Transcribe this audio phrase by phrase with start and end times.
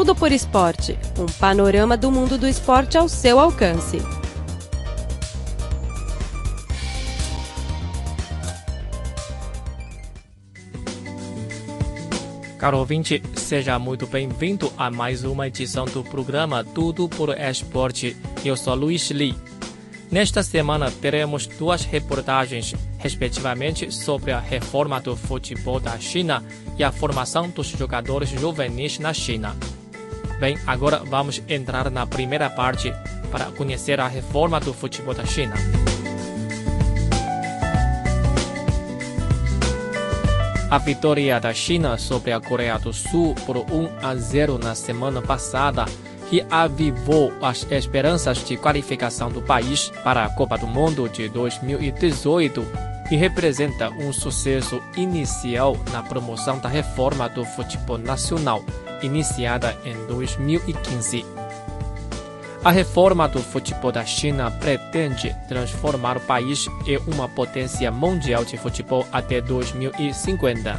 [0.00, 3.98] Tudo por Esporte um panorama do mundo do esporte ao seu alcance.
[12.56, 18.16] Caro ouvinte, seja muito bem-vindo a mais uma edição do programa Tudo por Esporte.
[18.42, 19.36] Eu sou Luiz Li.
[20.10, 26.42] Nesta semana teremos duas reportagens, respectivamente, sobre a reforma do futebol da China
[26.78, 29.54] e a formação dos jogadores juvenis na China.
[30.40, 32.90] Bem, agora vamos entrar na primeira parte
[33.30, 35.54] para conhecer a reforma do futebol da China.
[40.70, 45.20] A vitória da China sobre a Coreia do Sul por 1 a 0 na semana
[45.20, 45.84] passada
[46.30, 52.64] que avivou as esperanças de qualificação do país para a Copa do Mundo de 2018
[53.10, 58.62] e representa um sucesso inicial na promoção da reforma do futebol nacional,
[59.02, 61.24] iniciada em 2015.
[62.62, 68.58] A reforma do futebol da China pretende transformar o país em uma potência mundial de
[68.58, 70.78] futebol até 2050.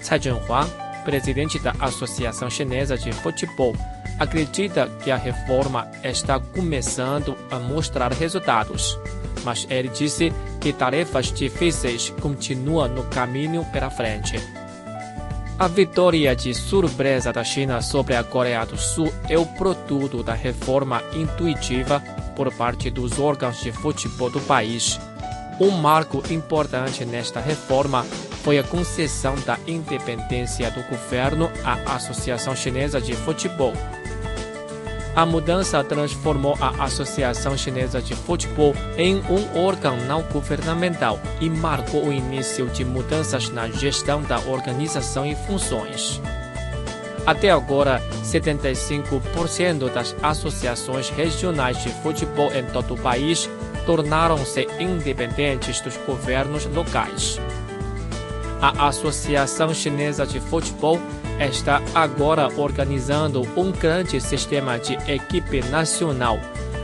[0.00, 0.66] Tsai Zhenhua,
[1.04, 3.74] presidente da Associação Chinesa de Futebol,
[4.20, 8.96] acredita que a reforma está começando a mostrar resultados,
[9.42, 14.38] mas ele disse que tarefas difíceis continuam no caminho pela frente.
[15.60, 20.32] A vitória de surpresa da China sobre a Coreia do Sul é o produto da
[20.32, 22.02] reforma intuitiva
[22.34, 24.98] por parte dos órgãos de futebol do país.
[25.60, 28.04] Um marco importante nesta reforma
[28.42, 33.74] foi a concessão da independência do governo à Associação Chinesa de Futebol,
[35.14, 42.06] a mudança transformou a Associação Chinesa de Futebol em um órgão não governamental e marcou
[42.06, 46.20] o início de mudanças na gestão da organização e funções.
[47.26, 53.48] Até agora, 75% das associações regionais de futebol em todo o país
[53.84, 57.38] tornaram-se independentes dos governos locais.
[58.60, 61.00] A Associação Chinesa de Futebol
[61.46, 66.38] está agora organizando um grande sistema de equipe nacional,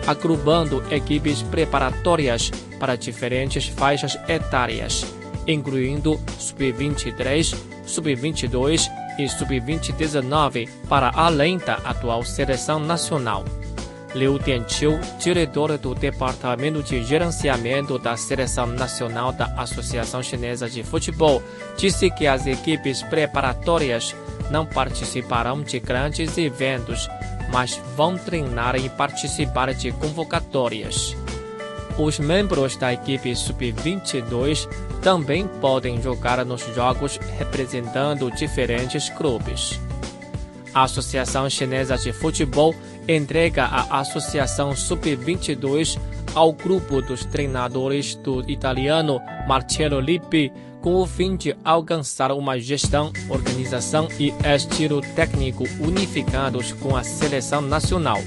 [0.07, 5.05] agrupando equipes preparatórias para diferentes faixas etárias,
[5.47, 13.45] incluindo sub-23, sub-22 e sub-19 para além da atual seleção nacional.
[14.15, 21.43] Liu Dianqiu, diretor do Departamento de Gerenciamento da Seleção Nacional da Associação Chinesa de Futebol,
[21.77, 24.17] disse que as equipes preparatórias
[24.51, 27.09] não participarão de grandes eventos,
[27.51, 31.17] mas vão treinar e participar de convocatórias.
[31.99, 34.69] Os membros da equipe sub-22
[35.01, 39.81] também podem jogar nos jogos representando diferentes clubes.
[40.75, 42.75] A Associação Chinesa de Futebol
[43.09, 45.99] entrega a Associação Sub-22
[46.35, 49.19] ao grupo dos treinadores do italiano
[49.49, 50.53] Marcello Lippi
[50.87, 57.61] com o fim de alcançar uma gestão, organização e estilo técnico unificados com a seleção
[57.61, 58.21] nacional.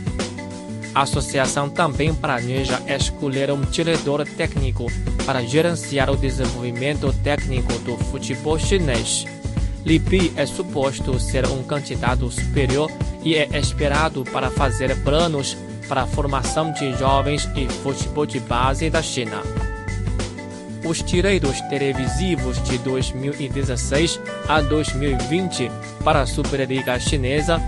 [0.94, 4.88] A associação também planeja escolher um diretor técnico
[5.26, 9.26] para gerenciar o desenvolvimento técnico do futebol chinês.
[9.86, 12.92] Li Bi é suposto ser um candidato superior
[13.24, 15.56] e é esperado para fazer planos
[15.88, 19.59] para a formação de jovens e futebol de base da China.
[20.86, 25.70] Os direitos televisivos de 2016 a 2020
[26.04, 27.60] para a Superliga Chinesa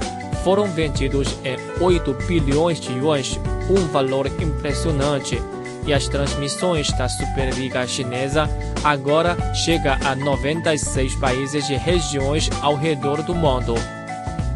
[0.43, 3.39] foram vendidos em 8 bilhões de yuans,
[3.69, 5.41] um valor impressionante
[5.85, 8.49] e as transmissões da Superliga Chinesa
[8.83, 13.75] agora chega a 96 países e regiões ao redor do mundo.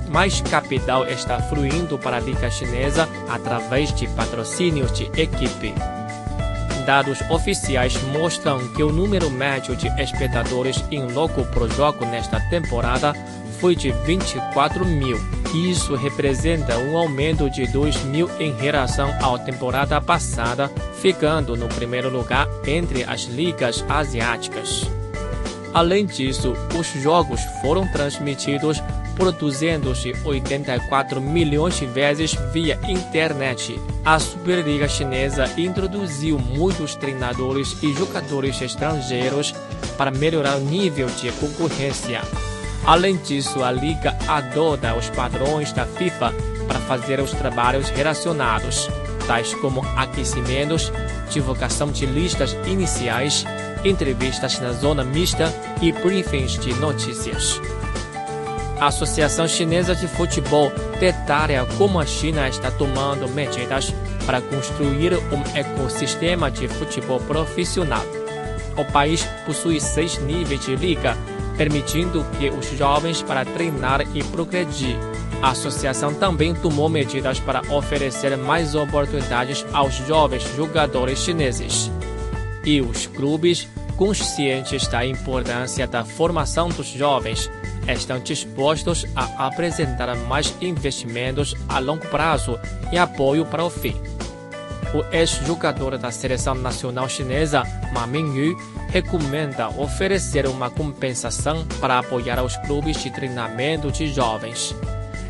[0.08, 5.74] Mais capital está fluindo para a Liga Chinesa através de patrocínios de equipe.
[6.86, 13.14] Dados oficiais mostram que o número médio de espectadores em loco pro jogo nesta temporada
[13.60, 15.18] foi de 24 mil.
[15.54, 20.70] Isso representa um aumento de 2 mil em relação à temporada passada,
[21.02, 24.84] ficando no primeiro lugar entre as ligas asiáticas.
[25.74, 28.82] Além disso, os jogos foram transmitidos
[29.16, 33.80] por 284 milhões de vezes via internet.
[34.04, 39.54] A Superliga Chinesa introduziu muitos treinadores e jogadores estrangeiros
[39.98, 42.22] para melhorar o nível de concorrência.
[42.86, 46.34] Além disso, a liga adota os padrões da FIFA
[46.68, 48.88] para fazer os trabalhos relacionados,
[49.26, 50.92] tais como aquecimentos,
[51.32, 53.44] divulgação de listas iniciais,
[53.84, 55.52] entrevistas na zona mista
[55.82, 57.60] e briefings de notícias.
[58.80, 63.94] A Associação Chinesa de Futebol detalha como a China está tomando medidas
[64.26, 68.04] para construir um ecossistema de futebol profissional.
[68.78, 71.18] O país possui seis níveis de liga,
[71.58, 74.98] permitindo que os jovens para treinar e progredir.
[75.42, 81.90] A associação também tomou medidas para oferecer mais oportunidades aos jovens jogadores chineses.
[82.66, 87.50] E os clubes, conscientes da importância da formação dos jovens,
[87.88, 92.60] estão dispostos a apresentar mais investimentos a longo prazo
[92.92, 93.96] e apoio para o fim.
[94.94, 98.58] O ex-jogador da seleção nacional chinesa, Ma Mingyu,
[98.90, 104.74] recomenda oferecer uma compensação para apoiar os clubes de treinamento de jovens.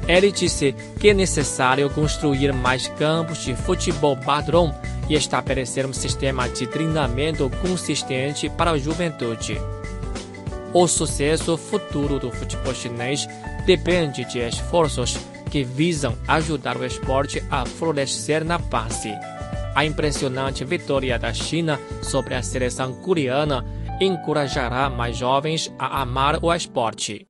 [0.07, 4.73] Ele disse que é necessário construir mais campos de futebol padrão
[5.09, 9.59] e estabelecer um sistema de treinamento consistente para a juventude.
[10.77, 13.25] O sucesso futuro do futebol chinês
[13.65, 15.17] depende de esforços
[15.49, 19.13] que visam ajudar o esporte a florescer na base.
[19.73, 23.65] A impressionante vitória da China sobre a seleção coreana
[24.01, 27.25] encorajará mais jovens a amar o esporte.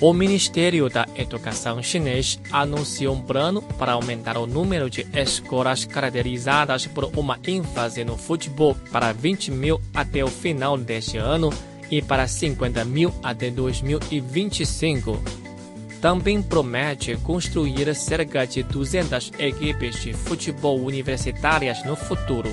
[0.00, 6.86] O Ministério da Educação chinês anunciou um plano para aumentar o número de escolas caracterizadas
[6.86, 11.50] por uma ênfase no futebol para 20 mil até o final deste ano
[11.90, 15.22] e para 50 mil até 2025.
[16.00, 22.50] Também promete construir cerca de 200 equipes de futebol universitárias no futuro.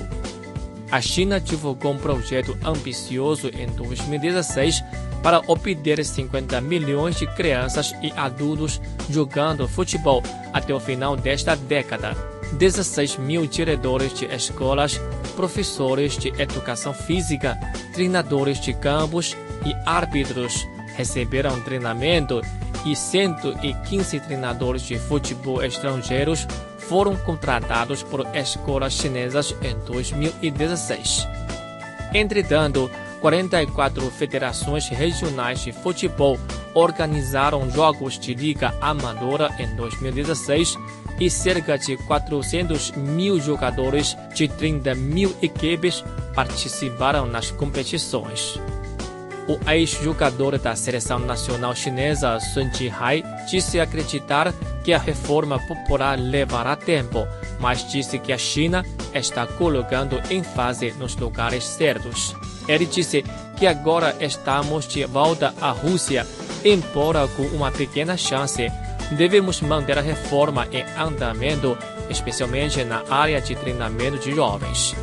[0.90, 4.82] A China divulgou um projeto ambicioso em 2016
[5.22, 8.80] para obter 50 milhões de crianças e adultos
[9.10, 12.37] jogando futebol até o final desta década.
[12.52, 15.00] 16 mil diretores de escolas,
[15.36, 17.58] professores de educação física,
[17.92, 20.66] treinadores de campos e árbitros
[20.96, 22.40] receberam treinamento
[22.84, 26.46] e 115 treinadores de futebol estrangeiros
[26.78, 31.26] foram contratados por escolas chinesas em 2016.
[32.14, 32.90] Entretanto,
[33.20, 36.38] 44 federações regionais de futebol
[36.72, 40.76] organizaram jogos de liga amadora em 2016
[41.20, 46.04] e cerca de 400 mil jogadores de 30 mil equipes
[46.34, 48.60] participaram nas competições.
[49.48, 54.52] O ex-jogador da seleção nacional chinesa Sun Jihai disse acreditar
[54.84, 57.26] que a reforma popular levará tempo,
[57.58, 62.36] mas disse que a China está colocando ênfase nos lugares certos.
[62.68, 63.24] Ele disse
[63.56, 66.26] que agora estamos de volta à Rússia,
[66.62, 68.70] embora com uma pequena chance.
[69.10, 71.76] Devemos manter a reforma em andamento,
[72.10, 74.94] especialmente na área de treinamento de jovens.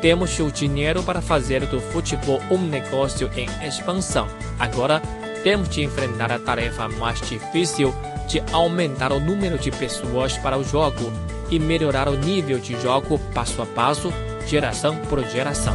[0.00, 4.28] Temos o dinheiro para fazer do futebol um negócio em expansão.
[4.58, 5.00] Agora,
[5.42, 7.94] temos de enfrentar a tarefa mais difícil
[8.28, 11.12] de aumentar o número de pessoas para o jogo
[11.50, 14.12] e melhorar o nível de jogo passo a passo,
[14.46, 15.74] geração por geração.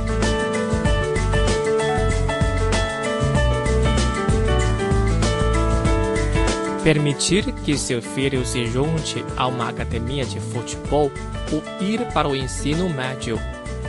[6.83, 11.12] Permitir que seu filho se junte a uma academia de futebol
[11.51, 13.38] ou ir para o ensino médio.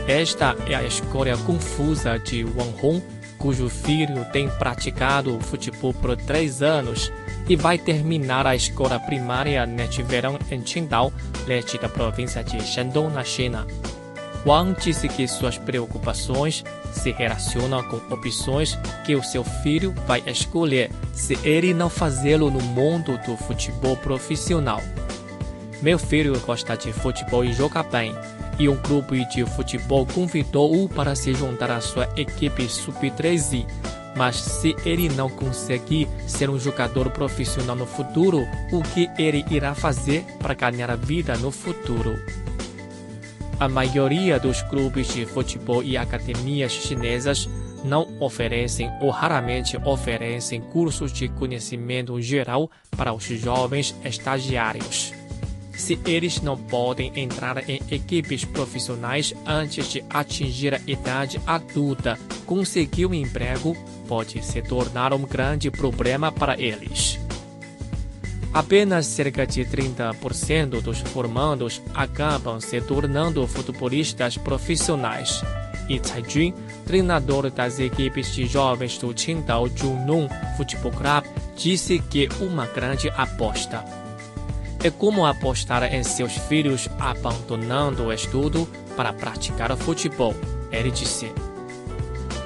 [0.07, 3.03] Esta é a escolha confusa de Wang Hong,
[3.39, 7.11] cujo filho tem praticado futebol por três anos
[7.49, 11.11] e vai terminar a escola primária neste verão em Qingdao,
[11.47, 13.65] leste da província de Shandong, na China.
[14.83, 21.37] Disse que suas preocupações se relacionam com opções que o seu filho vai escolher se
[21.47, 24.81] ele não fazê-lo no mundo do futebol profissional.
[25.81, 28.13] Meu filho gosta de futebol e joga bem,
[28.59, 33.65] e um clube de futebol convidou-o para se juntar à sua equipe sub-13.
[34.15, 39.73] Mas se ele não conseguir ser um jogador profissional no futuro, o que ele irá
[39.73, 42.13] fazer para ganhar a vida no futuro?
[43.59, 47.47] A maioria dos clubes de futebol e academias chinesas
[47.83, 55.13] não oferecem ou raramente oferecem cursos de conhecimento geral para os jovens estagiários.
[55.75, 63.07] Se eles não podem entrar em equipes profissionais antes de atingir a idade adulta, conseguir
[63.07, 63.75] um emprego
[64.07, 67.22] pode se tornar um grande problema para eles.
[68.53, 75.41] Apenas cerca de 30% dos formandos acabam se tornando futebolistas profissionais.
[75.89, 76.53] E Cai Jun,
[76.85, 81.23] treinador das equipes de jovens do Qingdao Junong Futebol Club,
[81.57, 83.83] disse que uma grande aposta.
[84.83, 90.35] É como apostar em seus filhos abandonando o estudo para praticar futebol,
[90.71, 91.31] ele disse.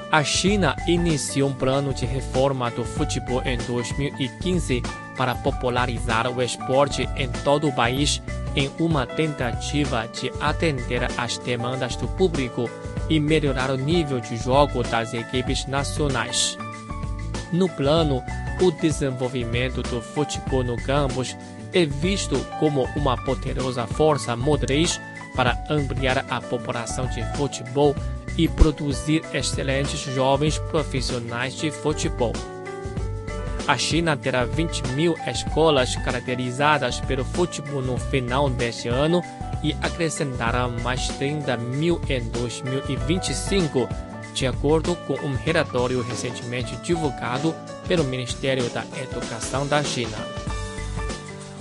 [0.10, 4.82] A China iniciou um plano de reforma do futebol em 2015
[5.18, 8.22] para popularizar o esporte em todo o país
[8.56, 12.70] em uma tentativa de atender às demandas do público
[13.10, 16.58] e melhorar o nível de jogo das equipes nacionais.
[17.52, 18.24] No plano,
[18.62, 21.36] o desenvolvimento do futebol no campus
[21.74, 25.00] é visto como uma poderosa força motriz
[25.36, 27.96] para ampliar a população de futebol
[28.38, 32.34] e produzir excelentes jovens profissionais de futebol.
[33.68, 39.22] A China terá 20 mil escolas caracterizadas pelo futebol no final deste ano
[39.62, 43.90] e acrescentará mais 30 mil em 2025,
[44.34, 47.54] de acordo com um relatório recentemente divulgado
[47.90, 50.18] pelo Ministério da Educação da China.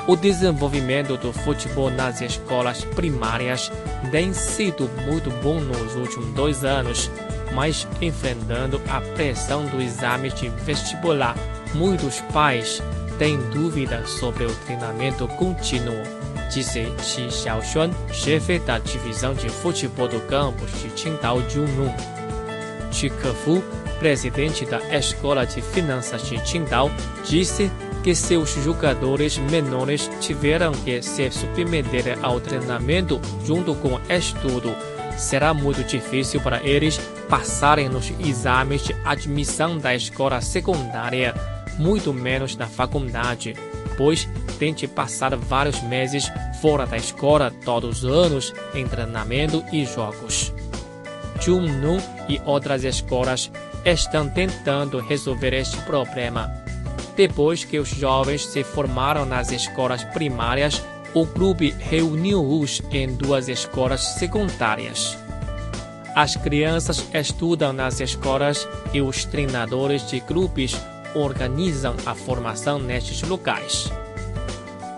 [0.07, 3.73] O desenvolvimento do futebol nas escolas primárias
[4.13, 7.11] tem sido muito bom nos últimos dois anos,
[7.53, 11.35] mas enfrentando a pressão do exame de vestibular,
[11.77, 12.83] muitos pais
[13.19, 16.03] têm dúvidas sobre o treinamento contínuo,
[16.53, 21.95] disse Qi Xiaoxuan, chefe da divisão de futebol do campus de Qingdao Junun.
[22.91, 23.63] Qi Kefu,
[23.99, 26.91] presidente da Escola de Finanças de Qingdao,
[27.25, 27.71] disse
[28.03, 34.75] que seus jogadores menores tiveram que se submeter ao treinamento junto com estudo.
[35.19, 41.35] Será muito difícil para eles passarem nos exames de admissão da escola secundária,
[41.79, 43.55] muito menos na faculdade,
[43.97, 44.29] pois
[44.59, 46.31] tem de passar vários meses
[46.61, 50.53] fora da escola todos os anos em treinamento e jogos.
[51.41, 53.51] Junnu e outras escolas
[53.85, 56.67] estão tentando resolver este problema
[57.17, 60.83] depois que os jovens se formaram nas escolas primárias,
[61.15, 65.17] o clube reuniu-os em duas escolas secundárias.
[66.15, 70.77] As crianças estudam nas escolas e os treinadores de clubes
[71.17, 73.91] organizam a formação nestes locais.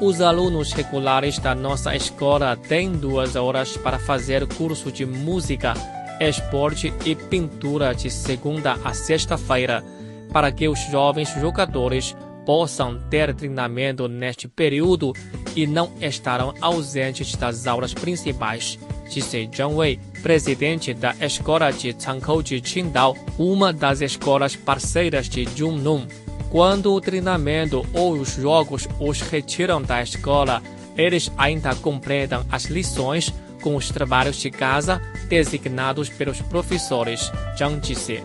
[0.00, 5.74] Os alunos regulares da nossa escola têm duas horas para fazer curso de música,
[6.20, 9.84] esporte e pintura de segunda a sexta-feira
[10.32, 15.12] para que os jovens jogadores possam ter treinamento neste período
[15.54, 22.42] e não estarão ausentes das aulas principais, disse Zhang Wei, presidente da Escola de Changkou
[22.42, 26.06] de Qingdao, uma das escolas parceiras de Junlun.
[26.50, 30.62] Quando o treinamento ou os jogos os retiram da escola,
[30.96, 38.22] eles ainda completam as lições com os trabalhos de casa designados pelos professores, Zhang disse.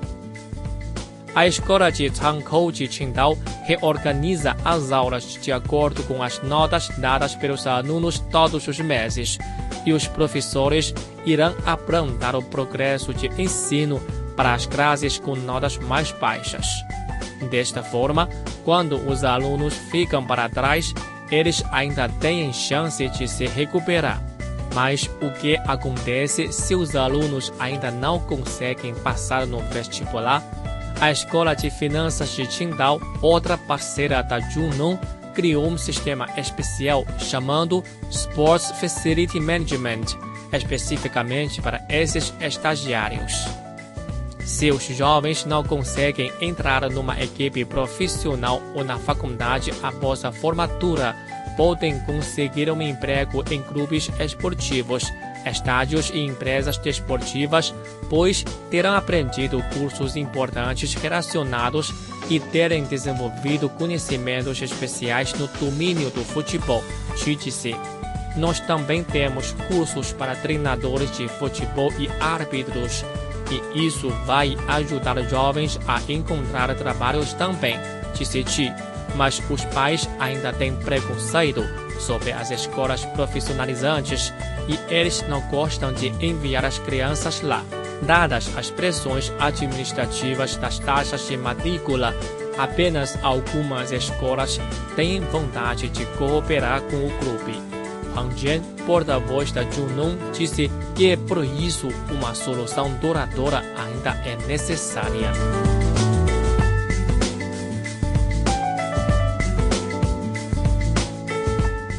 [1.35, 7.33] A escola de Changkou de Qingdao reorganiza as aulas de acordo com as notas dadas
[7.33, 9.39] pelos alunos todos os meses,
[9.85, 10.93] e os professores
[11.25, 14.01] irão apontar o progresso de ensino
[14.35, 16.65] para as classes com notas mais baixas.
[17.49, 18.29] Desta forma,
[18.63, 20.93] quando os alunos ficam para trás,
[21.29, 24.21] eles ainda têm chance de se recuperar.
[24.73, 30.43] Mas o que acontece se os alunos ainda não conseguem passar no vestibular?
[30.99, 34.97] A Escola de Finanças de Qingdao, outra parceira da Junnon,
[35.33, 40.05] criou um sistema especial chamado Sports Facility Management,
[40.51, 43.33] especificamente para esses estagiários.
[44.45, 51.15] Se os jovens não conseguem entrar numa equipe profissional ou na faculdade após a formatura,
[51.55, 55.03] podem conseguir um emprego em clubes esportivos
[55.49, 57.73] estádios e empresas desportivas,
[58.09, 61.93] pois terão aprendido cursos importantes relacionados
[62.30, 66.84] e terem desenvolvido conhecimentos especiais no domínio do futebol,
[67.15, 67.75] disse.
[68.36, 73.06] Nós também temos cursos para treinadores de futebol e árbitros,
[73.51, 77.77] e isso vai ajudar jovens a encontrar trabalhos também,
[78.15, 78.74] disse Chi.
[79.15, 81.63] Mas os pais ainda têm preconceito
[82.00, 84.34] sobre as escolas profissionalizantes
[84.68, 87.63] e eles não gostam de enviar as crianças lá.
[88.05, 92.13] Dadas as pressões administrativas das taxas de matrícula,
[92.57, 94.60] apenas algumas escolas
[94.95, 97.62] têm vontade de cooperar com o clube.
[98.15, 105.31] Wang Jian, porta-voz da Junun, disse que por isso uma solução duradoura ainda é necessária.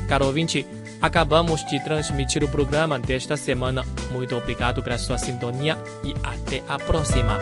[0.06, 0.64] Caro ouvinte,
[1.04, 3.84] Acabamos de transmitir o programa desta semana.
[4.10, 7.38] Muito obrigado pela sua sintonia e até a próxima.